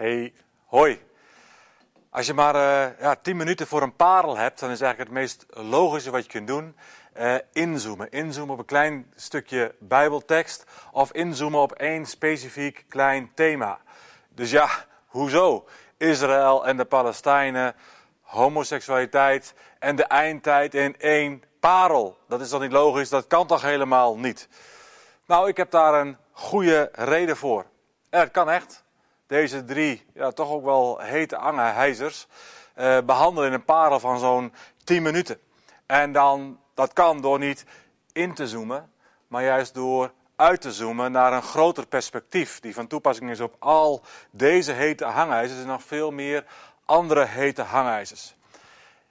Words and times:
Hey, 0.00 0.32
hoi. 0.66 1.02
Als 2.10 2.26
je 2.26 2.34
maar 2.34 2.54
uh, 2.54 3.00
ja, 3.00 3.14
10 3.14 3.36
minuten 3.36 3.66
voor 3.66 3.82
een 3.82 3.96
parel 3.96 4.36
hebt, 4.36 4.60
dan 4.60 4.70
is 4.70 4.80
eigenlijk 4.80 5.10
het 5.10 5.18
meest 5.18 5.46
logische 5.48 6.10
wat 6.10 6.24
je 6.24 6.30
kunt 6.30 6.46
doen 6.46 6.76
uh, 7.18 7.34
inzoomen. 7.52 8.10
Inzoomen 8.10 8.52
op 8.52 8.58
een 8.58 8.64
klein 8.64 9.12
stukje 9.14 9.74
Bijbeltekst 9.78 10.64
of 10.92 11.12
inzoomen 11.12 11.60
op 11.60 11.72
één 11.72 12.06
specifiek 12.06 12.84
klein 12.88 13.30
thema. 13.34 13.80
Dus 14.28 14.50
ja, 14.50 14.68
hoezo? 15.06 15.68
Israël 15.96 16.66
en 16.66 16.76
de 16.76 16.84
Palestijnen, 16.84 17.74
homoseksualiteit 18.20 19.54
en 19.78 19.96
de 19.96 20.04
eindtijd 20.04 20.74
in 20.74 20.98
één 20.98 21.42
parel. 21.58 22.18
Dat 22.28 22.40
is 22.40 22.50
dan 22.50 22.60
niet 22.60 22.72
logisch? 22.72 23.08
Dat 23.08 23.26
kan 23.26 23.46
toch 23.46 23.62
helemaal 23.62 24.18
niet? 24.18 24.48
Nou, 25.26 25.48
ik 25.48 25.56
heb 25.56 25.70
daar 25.70 25.94
een 25.94 26.16
goede 26.32 26.88
reden 26.92 27.36
voor. 27.36 27.66
Het 28.10 28.30
kan 28.30 28.50
echt 28.50 28.84
deze 29.30 29.64
drie, 29.64 30.06
ja, 30.14 30.30
toch 30.30 30.50
ook 30.50 30.64
wel 30.64 30.98
hete 30.98 31.36
angehijzers, 31.36 32.26
uh, 32.76 32.98
behandelen 33.04 33.48
in 33.48 33.54
een 33.54 33.64
parel 33.64 34.00
van 34.00 34.18
zo'n 34.18 34.52
10 34.84 35.02
minuten. 35.02 35.40
En 35.86 36.12
dan, 36.12 36.60
dat 36.74 36.92
kan 36.92 37.20
door 37.20 37.38
niet 37.38 37.64
in 38.12 38.34
te 38.34 38.48
zoomen, 38.48 38.92
maar 39.26 39.42
juist 39.42 39.74
door 39.74 40.12
uit 40.36 40.60
te 40.60 40.72
zoomen 40.72 41.12
naar 41.12 41.32
een 41.32 41.42
groter 41.42 41.86
perspectief. 41.86 42.60
Die 42.60 42.74
van 42.74 42.86
toepassing 42.86 43.30
is 43.30 43.40
op 43.40 43.56
al 43.58 44.02
deze 44.30 44.72
hete 44.72 45.04
hangijzers 45.04 45.60
en 45.60 45.66
nog 45.66 45.82
veel 45.82 46.10
meer 46.10 46.44
andere 46.84 47.24
hete 47.24 47.62
hangijzers. 47.62 48.34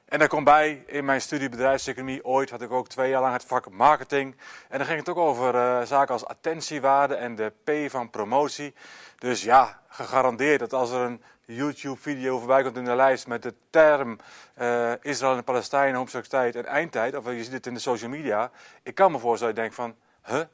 En 0.09 0.20
daar 0.20 0.27
komt 0.27 0.44
bij, 0.44 0.84
in 0.86 1.05
mijn 1.05 1.22
studie 1.22 1.49
bedrijfseconomie 1.49 2.26
ooit 2.26 2.50
had 2.50 2.62
ik 2.62 2.72
ook 2.72 2.88
twee 2.88 3.09
jaar 3.09 3.22
lang 3.22 3.34
het 3.34 3.45
vak 3.45 3.70
marketing. 3.70 4.36
En 4.70 4.77
dan 4.77 4.88
ging 4.88 5.00
het 5.00 5.09
ook 5.09 5.17
over 5.17 5.55
uh, 5.55 5.81
zaken 5.81 6.13
als 6.13 6.26
attentiewaarde 6.26 7.16
en 7.16 7.36
de 7.36 7.54
P 7.63 7.91
van 7.91 8.09
promotie. 8.09 8.73
Dus 9.17 9.44
ja, 9.44 9.80
gegarandeerd 9.88 10.59
dat 10.59 10.73
als 10.73 10.91
er 10.91 11.02
een 11.02 11.23
YouTube-video 11.45 12.38
voorbij 12.38 12.64
komt 12.64 12.77
in 12.77 12.86
de 12.86 12.95
lijst 12.95 13.28
met 13.28 13.44
de 13.44 13.53
term 13.70 14.17
uh, 14.61 14.92
Israël 15.02 15.38
en 15.38 15.44
Palestijn, 15.44 15.95
homoseksualiteit 15.95 16.66
en 16.66 16.72
eindtijd, 16.72 17.16
of 17.16 17.26
je 17.26 17.44
ziet 17.44 17.53
het 17.53 17.67
in 17.67 17.73
de 17.73 17.80
social 17.80 18.09
media, 18.09 18.52
ik 18.83 18.95
kan 18.95 19.11
me 19.11 19.20
voorstellen 19.20 19.55
dat 19.55 19.64
je 19.64 19.70
denkt 19.70 19.95
van, 19.95 20.36
huh? 20.36 20.45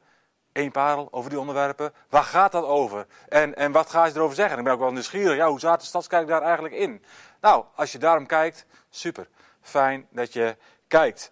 Eén 0.54 0.72
parel 0.72 1.08
over 1.12 1.30
die 1.30 1.40
onderwerpen. 1.40 1.94
Waar 2.10 2.24
gaat 2.24 2.52
dat 2.52 2.66
over? 2.66 3.06
En, 3.30 3.56
en 3.56 3.72
wat 3.72 3.90
ga 3.90 4.06
je 4.06 4.12
erover 4.16 4.36
zeggen? 4.36 4.58
ik 4.58 4.64
ben 4.64 4.74
ook 4.74 4.80
wel 4.80 4.92
nieuwsgierig. 4.92 5.36
Ja, 5.36 5.50
hoe 5.50 5.60
zat 5.60 5.80
de 5.80 5.86
Stadskijk 5.86 6.28
daar 6.28 6.42
eigenlijk 6.42 6.74
in? 6.74 7.04
Nou, 7.42 7.66
als 7.76 7.92
je 7.92 7.98
daarom 7.98 8.26
kijkt, 8.26 8.66
super. 8.90 9.28
Fijn 9.66 10.08
dat 10.12 10.34
je 10.34 10.56
kijkt. 10.88 11.32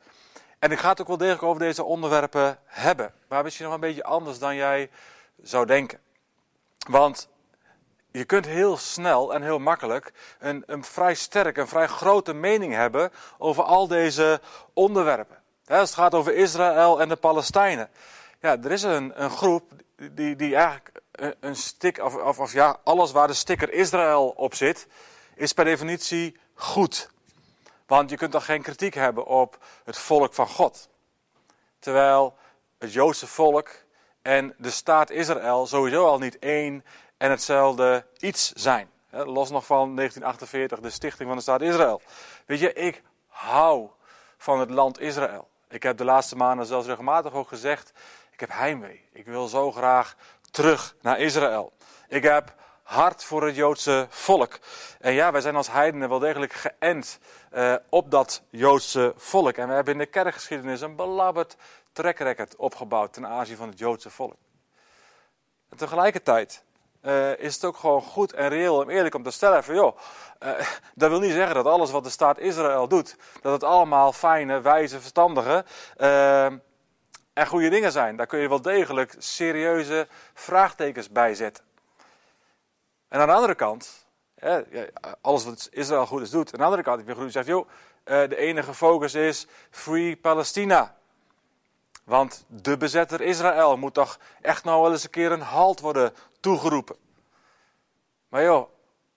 En 0.60 0.72
ik 0.72 0.80
ga 0.80 0.90
het 0.90 1.02
ook 1.02 1.08
wel 1.08 1.18
degelijk 1.18 1.44
over 1.44 1.62
deze 1.62 1.84
onderwerpen 1.84 2.60
hebben. 2.66 3.14
Maar 3.28 3.44
misschien 3.44 3.66
nog 3.66 3.74
een 3.74 3.80
beetje 3.80 4.04
anders 4.04 4.40
dan 4.40 4.56
jij 4.56 4.90
zou 5.42 5.66
denken. 5.66 6.00
Want 6.90 7.30
je 8.12 8.26
kunt 8.26 8.46
heel 8.46 8.78
snel 8.78 9.34
en 9.34 9.42
heel 9.42 9.60
makkelijk 9.60 10.14
een, 10.40 10.64
een 10.66 10.84
vrij 10.84 11.16
sterk, 11.16 11.58
een 11.58 11.68
vrij 11.68 11.88
grote 11.88 12.34
mening 12.34 12.74
hebben 12.74 13.12
over 13.38 13.64
al 13.64 13.88
deze 13.88 14.42
onderwerpen. 14.74 15.38
als 15.68 15.90
het 15.90 16.00
gaat 16.00 16.14
over 16.14 16.36
Israël 16.36 17.02
en 17.02 17.10
de 17.10 17.16
Palestijnen. 17.16 17.90
Ja, 18.40 18.58
er 18.64 18.72
is 18.72 18.84
een, 18.84 19.24
een 19.24 19.32
groep 19.32 19.72
die, 19.96 20.36
die 20.36 20.56
eigenlijk 20.56 21.02
een, 21.12 21.36
een 21.40 21.56
stik, 21.56 21.98
of, 21.98 22.16
of, 22.16 22.40
of 22.40 22.54
ja, 22.54 22.80
alles 22.84 23.12
waar 23.12 23.28
de 23.28 23.34
sticker 23.34 23.74
Israël 23.74 24.30
op 24.30 24.56
zit, 24.56 24.88
is 25.36 25.54
per 25.54 25.66
definitie 25.66 26.38
goed. 26.54 27.13
Want 27.94 28.10
je 28.10 28.18
kunt 28.18 28.32
dan 28.32 28.42
geen 28.42 28.62
kritiek 28.62 28.94
hebben 28.94 29.26
op 29.26 29.58
het 29.84 29.98
volk 29.98 30.34
van 30.34 30.48
God. 30.48 30.90
Terwijl 31.80 32.36
het 32.78 32.94
Joodse 32.94 33.28
volk 33.28 33.70
en 34.22 34.56
de 34.58 34.70
staat 34.70 35.10
Israël 35.10 35.68
sowieso 35.68 36.06
al 36.06 36.20
niet 36.20 36.40
één 36.40 36.86
en 37.18 37.30
hetzelfde 37.30 38.06
iets 38.20 38.52
zijn. 38.52 38.90
Los 39.10 39.50
nog 39.50 39.66
van 39.66 39.96
1948, 39.96 40.80
de 40.80 40.90
stichting 40.90 41.28
van 41.28 41.38
de 41.38 41.44
staat 41.44 41.62
Israël. 41.62 42.02
Weet 42.46 42.60
je, 42.60 42.74
ik 42.74 43.02
hou 43.28 43.90
van 44.38 44.60
het 44.60 44.70
land 44.70 45.00
Israël. 45.00 45.48
Ik 45.70 45.84
heb 45.84 45.98
de 45.98 46.06
laatste 46.06 46.36
maanden 46.36 46.66
zelfs 46.66 46.88
regelmatig 46.88 47.34
ook 47.34 47.48
gezegd, 47.48 47.94
ik 48.32 48.40
heb 48.40 48.50
heimwee. 48.52 49.10
Ik 49.12 49.26
wil 49.26 49.48
zo 49.48 49.72
graag 49.72 50.16
terug 50.52 50.96
naar 51.02 51.20
Israël. 51.20 51.74
Ik 52.08 52.24
heb 52.24 52.54
hart 52.84 53.24
voor 53.24 53.46
het 53.46 53.56
Joodse 53.56 54.08
volk. 54.10 54.60
En 55.00 55.14
ja, 55.14 55.32
wij 55.32 55.42
zijn 55.42 55.56
als 55.56 55.72
heidenen 55.72 56.10
wel 56.10 56.20
degelijk 56.20 56.54
geënt 56.54 57.20
uh, 57.54 57.76
op 57.90 58.12
dat 58.12 58.42
Joodse 58.50 59.14
volk. 59.18 59.56
En 59.56 59.68
we 59.68 59.74
hebben 59.74 59.94
in 59.94 60.00
de 60.00 60.06
kerkgeschiedenis 60.06 60.82
een 60.82 60.96
belabberd 60.96 61.56
trekrecord 61.92 62.56
opgebouwd 62.56 63.14
ten 63.14 63.28
aanzien 63.28 63.58
van 63.58 63.70
het 63.70 63.80
Joodse 63.80 64.10
volk. 64.10 64.36
En 65.70 65.78
tegelijkertijd 65.78 66.64
uh, 67.02 67.38
is 67.38 67.54
het 67.54 67.66
ook 67.66 67.78
gewoon 67.78 68.02
goed 68.02 68.34
en 68.34 68.50
reëel 68.50 68.82
en 68.82 68.90
eerlijk 68.90 69.16
om 69.16 69.24
te 69.24 69.32
stellen 69.32 69.64
van 69.64 69.76
joh, 69.76 69.98
uh, 70.40 70.52
dat 70.96 71.10
wil 71.10 71.20
niet 71.20 71.32
zeggen 71.32 71.56
dat 71.56 71.66
alles 71.66 71.92
wat 71.92 72.04
de 72.04 72.10
staat 72.10 72.40
Israël 72.40 72.88
doet, 72.88 73.16
dat 73.42 73.54
het 73.54 73.64
allemaal 73.64 74.14
fijne, 74.14 74.62
wijze, 74.62 75.00
verstandige 75.00 75.66
en 77.34 77.48
goede 77.48 77.70
dingen 77.70 77.92
zijn. 77.92 78.16
Daar 78.16 78.28
kun 78.28 78.40
je 78.40 78.50
wel 78.50 78.62
degelijk 78.62 79.16
serieuze 79.18 80.08
vraagtekens 80.34 81.10
bij 81.10 81.36
zetten. 81.36 81.64
En 83.14 83.20
aan 83.20 83.28
de 83.28 83.34
andere 83.34 83.56
kant, 83.56 84.06
alles 85.22 85.46
wat 85.46 85.68
Israël 85.72 86.06
goed 86.06 86.22
is 86.22 86.30
doet. 86.30 86.54
Aan 86.54 86.60
de 86.60 86.66
andere 86.66 86.84
kant, 86.84 87.00
ik 87.00 87.06
ben 87.06 87.16
goed 87.16 87.32
zegt, 87.32 87.48
joh, 87.48 87.70
eh, 88.04 88.30
de 88.30 88.36
enige 88.36 88.74
focus 88.74 89.14
is 89.14 89.48
Free 89.70 90.16
Palestina. 90.16 90.96
Want 92.04 92.46
de 92.48 92.78
bezetter 92.78 93.22
Israël 93.22 93.78
moet 93.78 93.94
toch 93.94 94.20
echt 94.42 94.64
nou 94.64 94.82
wel 94.82 94.92
eens 94.92 95.04
een 95.04 95.10
keer 95.10 95.32
een 95.32 95.42
halt 95.42 95.80
worden 95.80 96.14
toegeroepen. 96.40 96.96
Maar 98.30 98.44
joh, 98.44 98.70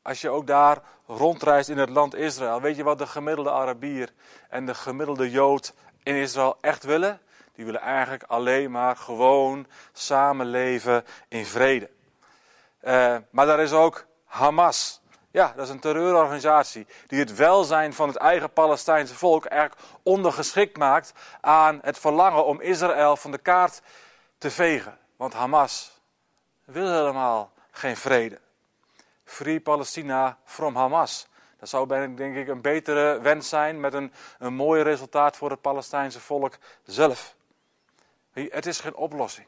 als 0.03 0.21
je 0.21 0.31
ook 0.31 0.47
daar 0.47 0.83
rondreist 1.07 1.69
in 1.69 1.79
het 1.79 1.91
land 1.91 2.15
Israël, 2.15 2.61
weet 2.61 2.77
je 2.77 2.85
wat 2.85 2.99
de 2.99 3.07
gemiddelde 3.07 3.51
Arabier 3.51 4.13
en 4.49 4.67
de 4.67 4.75
gemiddelde 4.75 5.31
Jood 5.31 5.75
in 6.03 6.15
Israël 6.15 6.57
echt 6.61 6.85
willen? 6.85 7.21
Die 7.53 7.65
willen 7.65 7.81
eigenlijk 7.81 8.23
alleen 8.23 8.71
maar 8.71 8.97
gewoon 8.97 9.67
samenleven 9.93 11.05
in 11.29 11.47
vrede. 11.47 11.95
Uh, 12.83 13.17
maar 13.31 13.47
daar 13.47 13.61
is 13.61 13.73
ook 13.73 14.07
Hamas. 14.25 15.01
Ja, 15.31 15.53
dat 15.57 15.65
is 15.65 15.71
een 15.71 15.81
terreurorganisatie 15.81 16.87
die 17.07 17.19
het 17.19 17.35
welzijn 17.35 17.93
van 17.93 18.09
het 18.09 18.17
eigen 18.17 18.53
Palestijnse 18.53 19.15
volk 19.15 19.45
eigenlijk 19.45 19.83
ondergeschikt 20.03 20.77
maakt 20.77 21.13
aan 21.41 21.79
het 21.83 21.99
verlangen 21.99 22.45
om 22.45 22.61
Israël 22.61 23.17
van 23.17 23.31
de 23.31 23.39
kaart 23.39 23.81
te 24.39 24.51
vegen. 24.51 24.99
Want 25.17 25.33
Hamas 25.33 26.01
wil 26.65 26.93
helemaal 26.93 27.53
geen 27.71 27.97
vrede. 27.97 28.41
Free 29.25 29.61
Palestina 29.61 30.39
from 30.45 30.77
Hamas. 30.77 31.29
Dat 31.59 31.69
zou 31.69 31.89
denk 32.17 32.37
ik 32.37 32.49
een 32.49 32.61
betere 32.61 33.21
wens 33.21 33.49
zijn 33.49 33.81
met 33.81 33.95
een, 33.95 34.13
een 34.39 34.55
mooi 34.55 34.83
resultaat 34.83 35.37
voor 35.37 35.51
het 35.51 35.61
Palestijnse 35.61 36.21
volk 36.21 36.59
zelf. 36.85 37.35
Het 38.33 38.67
is 38.67 38.81
geen 38.81 38.95
oplossing 38.95 39.47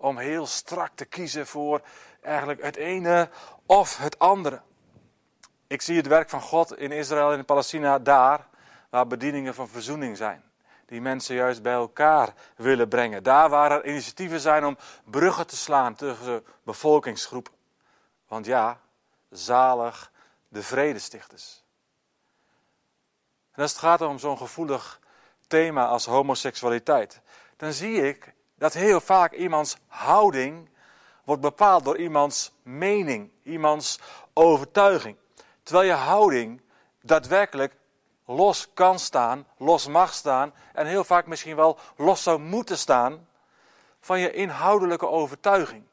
om 0.00 0.18
heel 0.18 0.46
strak 0.46 0.90
te 0.94 1.04
kiezen 1.04 1.46
voor 1.46 1.80
eigenlijk 2.20 2.62
het 2.62 2.76
ene 2.76 3.30
of 3.66 3.96
het 3.96 4.18
andere. 4.18 4.60
Ik 5.66 5.82
zie 5.82 5.96
het 5.96 6.06
werk 6.06 6.30
van 6.30 6.40
God 6.40 6.76
in 6.76 6.92
Israël 6.92 7.32
en 7.32 7.38
in 7.38 7.44
Palestina 7.44 7.98
daar 7.98 8.46
waar 8.90 9.06
bedieningen 9.06 9.54
van 9.54 9.68
verzoening 9.68 10.16
zijn. 10.16 10.42
Die 10.86 11.00
mensen 11.00 11.34
juist 11.34 11.62
bij 11.62 11.72
elkaar 11.72 12.34
willen 12.56 12.88
brengen. 12.88 13.22
Daar 13.22 13.48
waar 13.48 13.70
er 13.70 13.86
initiatieven 13.86 14.40
zijn 14.40 14.64
om 14.64 14.78
bruggen 15.04 15.46
te 15.46 15.56
slaan 15.56 15.94
tussen 15.94 16.44
bevolkingsgroepen. 16.62 17.52
Want 18.28 18.46
ja, 18.46 18.80
zalig 19.30 20.12
de 20.48 20.62
vredestichters. 20.62 21.64
En 23.52 23.62
als 23.62 23.70
het 23.70 23.80
gaat 23.80 24.00
om 24.00 24.18
zo'n 24.18 24.38
gevoelig 24.38 25.00
thema 25.46 25.86
als 25.86 26.06
homoseksualiteit, 26.06 27.20
dan 27.56 27.72
zie 27.72 28.08
ik 28.08 28.34
dat 28.60 28.72
heel 28.72 29.00
vaak 29.00 29.32
iemands 29.32 29.76
houding 29.86 30.68
wordt 31.24 31.42
bepaald 31.42 31.84
door 31.84 31.98
iemands 31.98 32.52
mening, 32.62 33.30
iemands 33.42 33.98
overtuiging. 34.32 35.16
Terwijl 35.62 35.86
je 35.86 35.94
houding 35.94 36.60
daadwerkelijk 37.02 37.76
los 38.24 38.68
kan 38.74 38.98
staan, 38.98 39.46
los 39.56 39.86
mag 39.86 40.12
staan 40.12 40.54
en 40.72 40.86
heel 40.86 41.04
vaak 41.04 41.26
misschien 41.26 41.56
wel 41.56 41.78
los 41.96 42.22
zou 42.22 42.38
moeten 42.38 42.78
staan 42.78 43.28
van 44.00 44.20
je 44.20 44.32
inhoudelijke 44.32 45.08
overtuiging. 45.08 45.84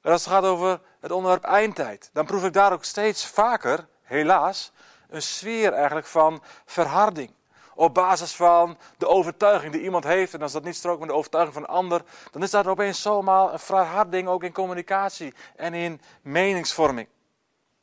En 0.00 0.12
als 0.12 0.24
het 0.24 0.32
gaat 0.32 0.44
over 0.44 0.80
het 1.00 1.10
onderwerp 1.10 1.44
eindtijd, 1.44 2.10
dan 2.12 2.26
proef 2.26 2.44
ik 2.44 2.52
daar 2.52 2.72
ook 2.72 2.84
steeds 2.84 3.26
vaker, 3.26 3.88
helaas, 4.02 4.72
een 5.08 5.22
sfeer 5.22 5.72
eigenlijk 5.72 6.06
van 6.06 6.42
verharding 6.64 7.36
op 7.78 7.94
basis 7.94 8.34
van 8.34 8.78
de 8.96 9.08
overtuiging 9.08 9.72
die 9.72 9.82
iemand 9.82 10.04
heeft. 10.04 10.34
En 10.34 10.42
als 10.42 10.52
dat 10.52 10.64
niet 10.64 10.76
strookt 10.76 11.00
met 11.00 11.08
de 11.08 11.14
overtuiging 11.14 11.54
van 11.54 11.62
een 11.62 11.68
ander, 11.68 12.02
dan 12.30 12.42
is 12.42 12.50
dat 12.50 12.66
opeens 12.66 13.02
zomaar 13.02 13.52
een 13.52 13.58
verharding 13.58 14.28
ook 14.28 14.42
in 14.42 14.52
communicatie 14.52 15.34
en 15.56 15.74
in 15.74 16.00
meningsvorming. 16.22 17.08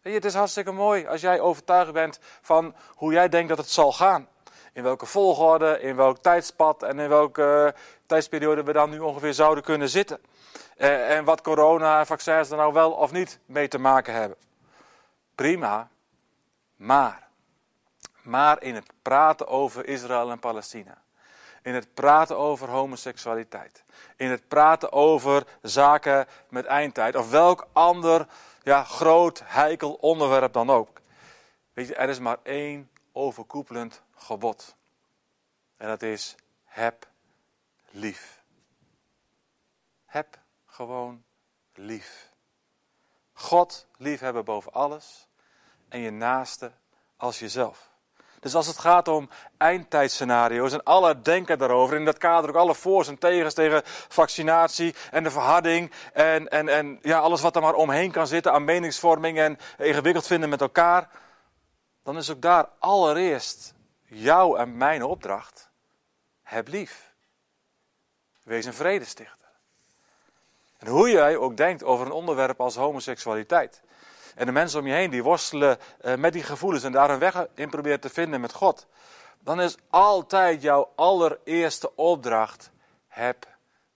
Het 0.01 0.25
is 0.25 0.33
hartstikke 0.33 0.71
mooi 0.71 1.07
als 1.07 1.21
jij 1.21 1.39
overtuigd 1.39 1.93
bent 1.93 2.19
van 2.41 2.75
hoe 2.95 3.13
jij 3.13 3.29
denkt 3.29 3.49
dat 3.49 3.57
het 3.57 3.69
zal 3.69 3.91
gaan. 3.91 4.27
In 4.73 4.83
welke 4.83 5.05
volgorde, 5.05 5.79
in 5.81 5.95
welk 5.95 6.17
tijdspad 6.17 6.83
en 6.83 6.99
in 6.99 7.09
welke 7.09 7.75
tijdsperiode 8.05 8.63
we 8.63 8.73
dan 8.73 8.89
nu 8.89 8.99
ongeveer 8.99 9.33
zouden 9.33 9.63
kunnen 9.63 9.89
zitten. 9.89 10.19
en 10.77 11.23
wat 11.23 11.41
corona 11.41 11.99
en 11.99 12.05
vaccins 12.05 12.49
er 12.49 12.57
nou 12.57 12.73
wel 12.73 12.91
of 12.91 13.11
niet 13.11 13.39
mee 13.45 13.67
te 13.67 13.77
maken 13.77 14.13
hebben. 14.13 14.37
Prima, 15.35 15.89
maar, 16.75 17.24
maar 18.25 18.61
in 18.61 18.75
het 18.75 18.91
praten 19.01 19.47
over 19.47 19.87
Israël 19.87 20.31
en 20.31 20.39
Palestina, 20.39 21.01
in 21.61 21.73
het 21.73 21.93
praten 21.93 22.37
over 22.37 22.67
homoseksualiteit, 22.69 23.83
in 24.15 24.29
het 24.29 24.47
praten 24.47 24.91
over 24.91 25.43
zaken 25.61 26.27
met 26.49 26.65
eindtijd 26.65 27.15
of 27.15 27.29
welk 27.29 27.67
ander 27.73 28.27
ja, 28.63 28.83
groot 28.83 29.41
heikel 29.43 29.93
onderwerp 29.93 30.53
dan 30.53 30.69
ook. 30.69 31.01
Weet 31.73 31.87
je, 31.87 31.95
er 31.95 32.09
is 32.09 32.19
maar 32.19 32.37
één 32.43 32.89
overkoepelend 33.11 34.01
gebod. 34.15 34.75
En 35.77 35.87
dat 35.87 36.01
is 36.01 36.35
heb 36.63 37.07
lief. 37.89 38.43
Heb 40.05 40.39
gewoon 40.65 41.23
lief. 41.73 42.29
God 43.33 43.87
liefhebben 43.97 44.45
boven 44.45 44.71
alles 44.71 45.27
en 45.89 45.99
je 45.99 46.11
naaste 46.11 46.71
als 47.17 47.39
jezelf. 47.39 47.89
Dus 48.39 48.55
als 48.55 48.67
het 48.67 48.77
gaat 48.77 49.07
om 49.07 49.29
eindtijdscenario's 49.57 50.73
en 50.73 50.83
alle 50.83 51.21
denken 51.21 51.57
daarover, 51.57 51.97
in 51.97 52.05
dat 52.05 52.17
kader 52.17 52.49
ook 52.49 52.55
alle 52.55 52.75
voor's 52.75 53.07
en 53.07 53.17
tegens 53.17 53.53
tegen 53.53 53.81
vaccinatie 54.07 54.95
en 55.11 55.23
de 55.23 55.31
verharding 55.31 55.91
en, 56.13 56.49
en, 56.49 56.69
en 56.69 56.99
ja, 57.01 57.19
alles 57.19 57.41
wat 57.41 57.55
er 57.55 57.61
maar 57.61 57.73
omheen 57.73 58.11
kan 58.11 58.27
zitten 58.27 58.51
aan 58.51 58.63
meningsvorming 58.63 59.39
en 59.39 59.57
ingewikkeld 59.77 60.27
vinden 60.27 60.49
met 60.49 60.61
elkaar, 60.61 61.09
dan 62.03 62.17
is 62.17 62.31
ook 62.31 62.41
daar 62.41 62.69
allereerst 62.79 63.73
jouw 64.03 64.55
en 64.55 64.77
mijn 64.77 65.03
opdracht. 65.03 65.69
Heb 66.43 66.67
lief. 66.67 67.13
Wees 68.43 68.65
een 68.65 68.73
vredestichter. 68.73 69.49
En 70.77 70.87
hoe 70.87 71.09
jij 71.09 71.37
ook 71.37 71.57
denkt 71.57 71.83
over 71.83 72.05
een 72.05 72.11
onderwerp 72.11 72.61
als 72.61 72.75
homoseksualiteit. 72.75 73.81
En 74.35 74.45
de 74.45 74.51
mensen 74.51 74.79
om 74.79 74.87
je 74.87 74.93
heen 74.93 75.09
die 75.09 75.23
worstelen 75.23 75.77
eh, 76.01 76.15
met 76.15 76.33
die 76.33 76.43
gevoelens 76.43 76.83
en 76.83 76.91
daar 76.91 77.09
een 77.09 77.19
weg 77.19 77.47
in 77.53 77.69
proberen 77.69 77.99
te 77.99 78.09
vinden 78.09 78.41
met 78.41 78.53
God. 78.53 78.87
Dan 79.39 79.61
is 79.61 79.77
altijd 79.89 80.61
jouw 80.61 80.91
allereerste 80.95 81.95
opdracht: 81.95 82.71
heb 83.07 83.47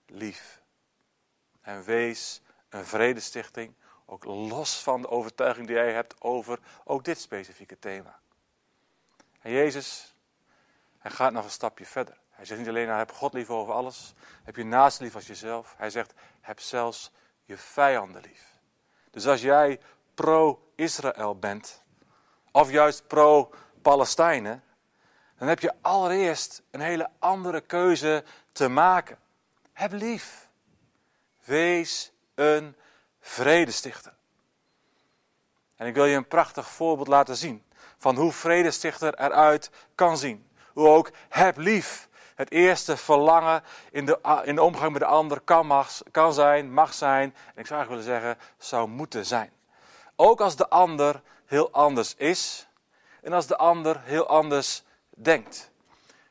lief. 0.06 0.60
En 1.60 1.84
wees 1.84 2.40
een 2.68 2.84
vredestichting, 2.84 3.74
ook 4.06 4.24
los 4.24 4.82
van 4.82 5.00
de 5.02 5.08
overtuiging 5.08 5.66
die 5.66 5.76
jij 5.76 5.92
hebt 5.92 6.20
over 6.20 6.58
ook 6.84 7.04
dit 7.04 7.20
specifieke 7.20 7.78
thema. 7.78 8.18
En 9.40 9.50
Jezus, 9.50 10.14
hij 10.98 11.10
gaat 11.10 11.32
nog 11.32 11.44
een 11.44 11.50
stapje 11.50 11.86
verder. 11.86 12.18
Hij 12.30 12.44
zegt 12.44 12.60
niet 12.60 12.68
alleen, 12.68 12.86
nou, 12.86 12.98
heb 12.98 13.12
God 13.12 13.32
lief 13.32 13.50
over 13.50 13.74
alles, 13.74 14.14
heb 14.42 14.56
je 14.56 14.64
naast 14.64 15.00
lief 15.00 15.14
als 15.14 15.26
jezelf. 15.26 15.74
Hij 15.76 15.90
zegt, 15.90 16.12
heb 16.40 16.60
zelfs 16.60 17.10
je 17.44 17.56
vijanden 17.56 18.22
lief. 18.22 18.58
Dus 19.10 19.26
als 19.26 19.40
jij 19.40 19.80
pro-Israël 20.20 21.38
bent, 21.38 21.82
of 22.52 22.70
juist 22.70 23.06
pro-Palestijnen, 23.06 24.62
dan 25.38 25.48
heb 25.48 25.60
je 25.60 25.72
allereerst 25.80 26.62
een 26.70 26.80
hele 26.80 27.08
andere 27.18 27.60
keuze 27.60 28.24
te 28.52 28.68
maken. 28.68 29.18
Heb 29.72 29.92
lief. 29.92 30.48
Wees 31.44 32.12
een 32.34 32.76
vredestichter. 33.20 34.12
En 35.76 35.86
ik 35.86 35.94
wil 35.94 36.04
je 36.04 36.16
een 36.16 36.28
prachtig 36.28 36.68
voorbeeld 36.68 37.08
laten 37.08 37.36
zien 37.36 37.64
van 37.98 38.16
hoe 38.16 38.32
vredestichter 38.32 39.14
eruit 39.18 39.70
kan 39.94 40.18
zien. 40.18 40.48
Hoe 40.72 40.88
ook 40.88 41.10
heb 41.28 41.56
lief 41.56 42.08
het 42.34 42.50
eerste 42.50 42.96
verlangen 42.96 43.62
in 43.90 44.06
de, 44.06 44.40
in 44.44 44.54
de 44.54 44.62
omgang 44.62 44.92
met 44.92 45.00
de 45.00 45.06
ander 45.06 45.40
kan, 45.40 45.66
mag, 45.66 46.00
kan 46.10 46.32
zijn, 46.32 46.72
mag 46.72 46.94
zijn. 46.94 47.34
En 47.54 47.60
ik 47.60 47.66
zou 47.66 47.80
eigenlijk 47.80 47.88
willen 47.88 48.20
zeggen, 48.22 48.38
zou 48.58 48.88
moeten 48.88 49.26
zijn. 49.26 49.58
Ook 50.22 50.40
als 50.40 50.56
de 50.56 50.68
ander 50.68 51.22
heel 51.46 51.70
anders 51.70 52.14
is 52.16 52.68
en 53.22 53.32
als 53.32 53.46
de 53.46 53.56
ander 53.56 54.00
heel 54.04 54.26
anders 54.26 54.82
denkt. 55.08 55.70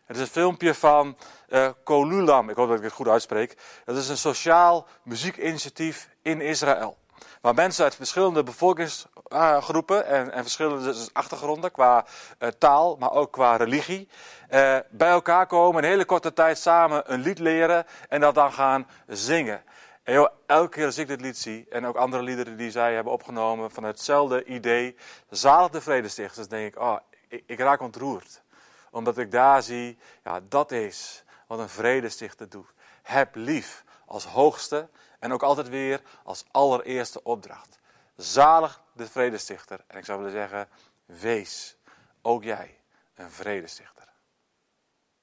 Het 0.05 0.15
is 0.15 0.21
een 0.21 0.27
filmpje 0.27 0.73
van 0.73 1.17
uh, 1.49 1.69
Kolulam, 1.83 2.49
ik 2.49 2.55
hoop 2.55 2.67
dat 2.67 2.77
ik 2.77 2.83
het 2.83 2.93
goed 2.93 3.07
uitspreek. 3.07 3.57
Dat 3.85 3.97
is 3.97 4.09
een 4.09 4.17
sociaal 4.17 4.87
muziekinitiatief 5.03 6.09
in 6.21 6.41
Israël. 6.41 6.97
Waar 7.41 7.53
mensen 7.53 7.83
uit 7.83 7.95
verschillende 7.95 8.43
bevolkingsgroepen 8.43 10.05
en, 10.05 10.31
en 10.31 10.41
verschillende 10.41 10.95
achtergronden 11.13 11.71
qua 11.71 12.05
uh, 12.39 12.49
taal, 12.49 12.95
maar 12.95 13.11
ook 13.11 13.31
qua 13.31 13.55
religie, 13.55 14.09
uh, 14.09 14.77
bij 14.89 15.09
elkaar 15.09 15.47
komen, 15.47 15.83
een 15.83 15.89
hele 15.89 16.05
korte 16.05 16.33
tijd 16.33 16.57
samen 16.57 17.13
een 17.13 17.21
lied 17.21 17.39
leren 17.39 17.85
en 18.09 18.21
dat 18.21 18.35
dan 18.35 18.53
gaan 18.53 18.87
zingen. 19.07 19.63
En 20.09 20.15
joh, 20.15 20.29
elke 20.45 20.69
keer 20.69 20.85
als 20.85 20.97
ik 20.97 21.07
dit 21.07 21.21
lied 21.21 21.37
zie, 21.37 21.65
en 21.69 21.85
ook 21.85 21.95
andere 21.95 22.23
liederen 22.23 22.57
die 22.57 22.71
zij 22.71 22.93
hebben 22.93 23.13
opgenomen 23.13 23.71
van 23.71 23.83
hetzelfde 23.83 24.43
idee, 24.43 24.95
zalig 25.29 25.69
de 25.69 25.81
vredestichters, 25.81 26.47
denk 26.47 26.73
ik, 26.73 26.81
oh, 26.81 26.97
ik, 27.27 27.43
ik 27.45 27.59
raak 27.59 27.81
ontroerd. 27.81 28.41
Omdat 28.91 29.17
ik 29.17 29.31
daar 29.31 29.63
zie, 29.63 29.97
ja, 30.23 30.39
dat 30.47 30.71
is 30.71 31.23
wat 31.47 31.59
een 31.59 31.69
vredestichter 31.69 32.49
doet. 32.49 32.73
Heb 33.01 33.35
lief 33.35 33.83
als 34.05 34.25
hoogste 34.25 34.89
en 35.19 35.33
ook 35.33 35.43
altijd 35.43 35.69
weer 35.69 36.01
als 36.23 36.45
allereerste 36.51 37.23
opdracht. 37.23 37.79
Zalig 38.15 38.81
de 38.93 39.07
vredestichter. 39.07 39.83
En 39.87 39.97
ik 39.97 40.05
zou 40.05 40.17
willen 40.17 40.33
zeggen, 40.33 40.67
wees 41.05 41.77
ook 42.21 42.43
jij 42.43 42.79
een 43.15 43.31
vredestichter. 43.31 44.08